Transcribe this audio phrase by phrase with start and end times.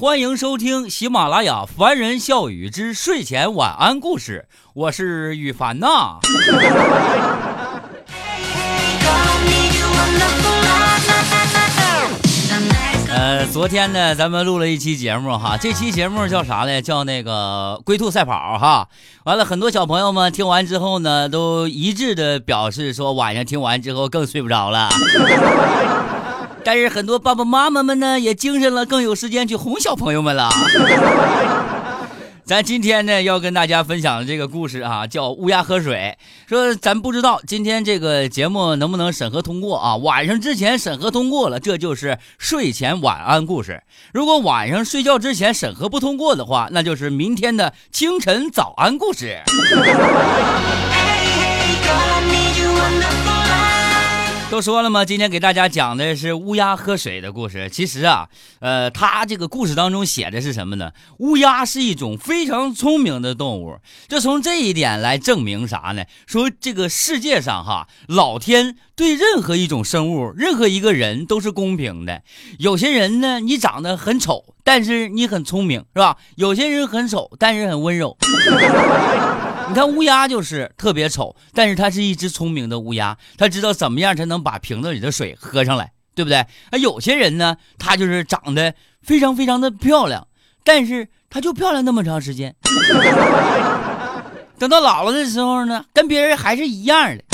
[0.00, 6.20] 欢迎收听喜马拉雅凡人笑语之睡前晚安故事，我是雨凡呐。
[13.08, 16.80] 呃，昨天呢，咱们录了一期节目哈，这期节目叫啥呢？
[16.80, 18.86] 叫那个龟兔赛跑哈。
[19.24, 24.88] 完了，很多小朋友们听完之后呢，都一致的表示说，晚上听完之后更睡不着了。
[26.68, 30.50] 但是很多爸爸妈妈们呢，也精神了，更有时间去哄小朋友们了。
[32.44, 36.18] 咱今天呢要跟大家分享的这个故事啊，叫乌鸦喝水。
[36.46, 39.96] 说咱不知道今天这个节目能不能审核通过啊？
[39.96, 43.82] 晚上之前审核通过了，这就是睡前晚安故事。
[44.12, 49.40] 如果晚上睡觉之前审核不通过的话，那就是明天的清晨早安故事。
[54.50, 55.04] 都说了吗？
[55.04, 57.68] 今天给大家讲的是乌鸦喝水的故事。
[57.68, 58.30] 其实啊，
[58.60, 60.92] 呃，他这个故事当中写的是什么呢？
[61.18, 63.76] 乌鸦是一种非常聪明的动物。
[64.08, 66.04] 就从这一点来证明啥呢？
[66.26, 72.22] 说这个世界上哈，老天对任何一种生物、任何一个人都是公平的。
[72.58, 76.16] 有些人呢，你长得很丑，但是你很聪明，是吧？
[76.36, 78.16] 有些人很丑，但是很温柔。
[79.68, 86.38] 你看乌鸦就是特别丑，但是它是一只聪明的乌鸦，它知道怎么样才能把瓶子里的水喝上来，对不对？
[86.38, 90.26] 啊，有些人呢，他就是长得非常非常的漂亮，
[90.64, 92.54] 但是他就漂亮那么长时间，
[94.58, 97.24] 等到老了的时候呢，跟别人还是一样的。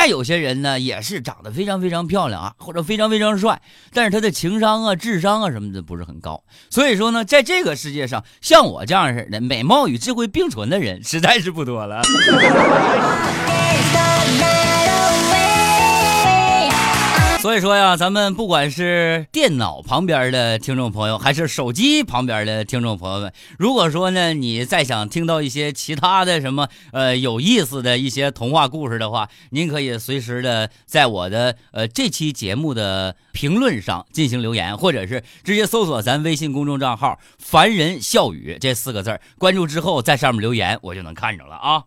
[0.00, 3.60] 再有些人呢，也是长得非常非常漂亮啊，或者非常非常帅，
[3.92, 6.42] 但是他的情商啊、智商啊什么的不是很高。
[6.70, 12.00] 所以说呢，在这个世界上，像我这样似的美貌与智慧并存的人，实在是不多了。
[17.42, 41.84] 所以说呀，咱们不管是电脑旁边的听众朋友，还是手机旁边的听众朋友们，如果说呢，你再想听到一些其他的什么呃有意思的一些童话故事的话，您可以随时的在我的呃这期节目的评论上进行留言，或者是直接搜索咱微信公众账号“凡人笑语”这四个字关注之后在上面留言，我就能看着了啊。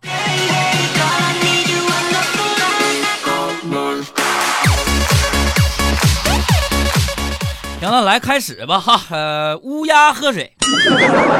[7.83, 9.01] 行了，来开始吧哈。
[9.09, 10.55] 呃，乌鸦喝水，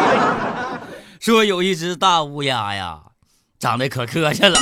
[1.18, 3.00] 说有一只大乌鸦呀，
[3.58, 4.60] 长得可磕碜了。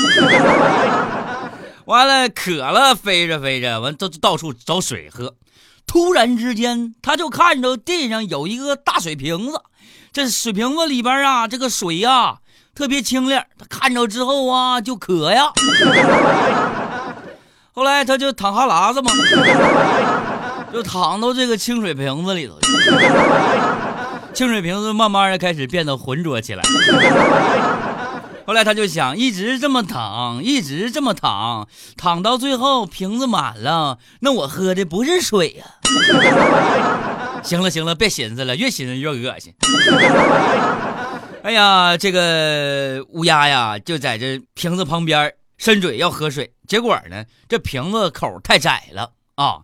[1.85, 5.33] 完了，渴了，飞着飞着，完都到处找水喝。
[5.87, 9.59] 突然之间，他就看着地上有一个大水瓶子，
[10.13, 12.37] 这水瓶子里边啊，这个水呀
[12.75, 13.43] 特别清亮。
[13.57, 15.51] 他看着之后啊，就渴呀。
[17.73, 19.11] 后来他就淌哈喇子嘛。
[20.71, 22.57] 就躺到这个清水瓶子里头，
[24.33, 26.63] 清水瓶子慢慢的开始变得浑浊起来。
[28.47, 35.65] 后来他就想，一直这么躺，一直这么躺，躺到最后瓶子满了，那我喝的不是水呀。
[37.43, 39.53] 行了行了，别寻思了，越寻思越恶心。
[41.43, 49.59] 哎呀，这个乌鸦呀，就在这瓶子旁边伸嘴要喝水，结果呢，这瓶子口太窄了啊。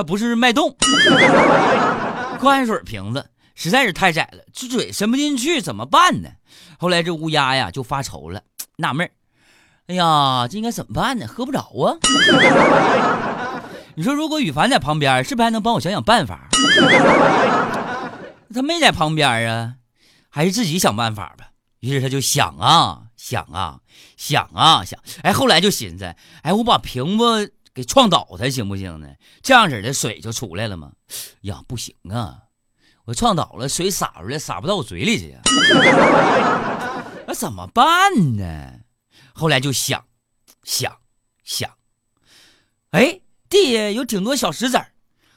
[0.00, 0.74] 它不是脉动，
[2.40, 6.30] 矿泉水瓶子实在是太窄了，这嘴伸不进去，怎么办呢？
[6.78, 8.40] 后来这乌鸦呀就发愁了，
[8.76, 9.10] 纳闷
[9.88, 11.26] 哎呀，这应该怎么办呢？
[11.28, 12.00] 喝不着啊！
[13.94, 16.48] 你说如果羽凡在旁边，是不是还能帮我想想办法？
[18.54, 19.74] 他没在旁边啊，
[20.30, 21.48] 还是自己想办法吧。
[21.80, 23.80] 于是他就想啊想啊
[24.16, 27.52] 想啊想，哎，后来就寻思，哎，我把瓶子。
[27.72, 29.08] 给撞倒它行不行呢？
[29.42, 30.92] 这样式的水就出来了吗？
[31.42, 32.44] 呀，不行啊！
[33.04, 35.40] 我撞倒了，水洒出来，洒不到我嘴里去呀。
[37.26, 38.80] 那怎么办呢？
[39.32, 40.04] 后来就想，
[40.64, 40.98] 想，
[41.44, 41.70] 想，
[42.90, 44.92] 哎，地下有挺多小石子儿。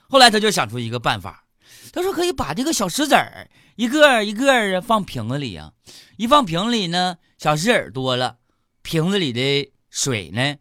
[0.10, 1.46] 后来他就想出一个办法，
[1.94, 5.74] 他说可以把这个小石子儿一个一个的放瓶子里啊。
[6.18, 8.38] 一放瓶里呢，小石子儿多了，
[8.82, 10.58] 瓶子里的水呢？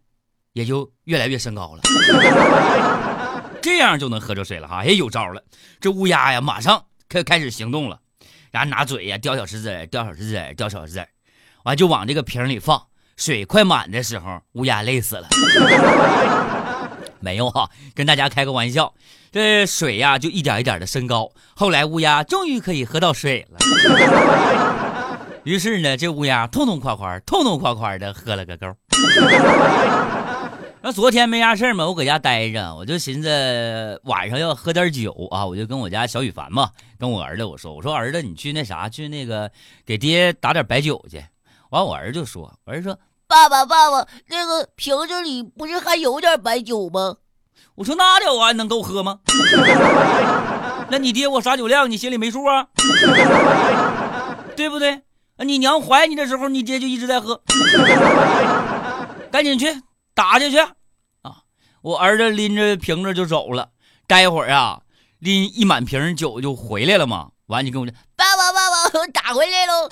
[0.52, 1.81] 也就越来越升高了，
[3.62, 4.84] 这样就能喝着水了哈！
[4.84, 5.43] 也，有招了，
[5.81, 7.99] 这乌鸦呀，马上开开始行动了，
[8.50, 11.06] 然后拿嘴呀叼小石子叼小石子叼小石子
[11.62, 12.87] 完就往这个瓶里放。
[13.16, 15.28] 水快满的时候，乌鸦累死了，
[17.20, 18.94] 没有哈，跟大家开个玩笑，
[19.31, 21.31] 这水呀就一点一点的升高。
[21.54, 23.58] 后来乌鸦终于可以喝到水了，
[25.44, 28.66] 于是呢，这乌鸦痛痛快快、痛痛快快的喝了个够。
[30.84, 39.49] 那昨天没啥事嘛，我搁家待着，我就寻思晚上要喝点酒啊，我就跟我家小雨凡嘛，跟我儿子我说，我说儿子你去那啥去那个
[39.87, 41.25] 给爹打点白酒去。
[41.70, 42.99] 完我儿子就说，我儿子说
[43.29, 47.14] 爸爸爸爸，那个瓶子里不是还有点白酒吗？
[47.76, 49.20] 我说那点玩意儿能够喝吗？
[50.90, 52.67] 那你爹我啥酒量，你心里没数啊？
[54.56, 55.00] 对不对？
[55.38, 57.40] 你娘怀你的时候，你爹就一直在喝。
[59.31, 59.81] 赶紧去
[60.14, 60.59] 打下去
[61.23, 61.43] 啊！
[61.82, 63.70] 我儿子拎着瓶子就走了。
[64.06, 64.81] 待会儿啊，
[65.19, 67.31] 拎一满瓶酒就回来了嘛。
[67.47, 69.88] 完，你跟我讲，爸爸爸爸，我 打回来喽！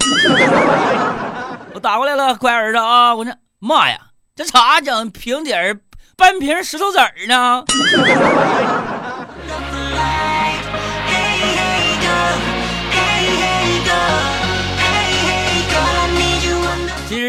[1.74, 3.14] 我打过来了，乖儿子啊！
[3.14, 3.98] 我说妈呀，
[4.34, 5.10] 这咋整？
[5.10, 5.80] 瓶底儿
[6.16, 7.64] 半瓶石头子儿呢？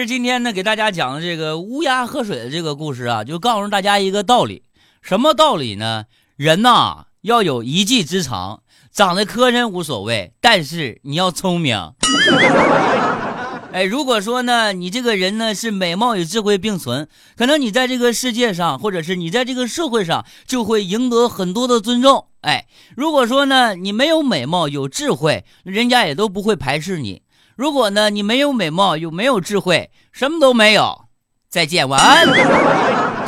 [0.06, 4.63] 今天呢，给大家讲的这个乌鸦喝水的这个故事啊，就告诉大家一个道理，
[5.01, 6.06] 什么道理呢？
[6.38, 11.94] 人呐，要有一技之长，长得磕碜无所谓，但是你要聪明。
[13.74, 17.07] 哎，如果说呢，你这个人呢是美貌与智慧并存，
[17.38, 22.25] 可能你在这个世界上，或者是你在这个社会上，就会赢得很多的尊重。
[22.42, 22.65] 哎，
[22.97, 27.21] 如果说呢，你没有美貌有智慧，人家也都不会排斥你。
[27.56, 31.06] 如果呢，你没有美貌又没有智慧，什么都没有，
[31.50, 33.20] 再见，晚安。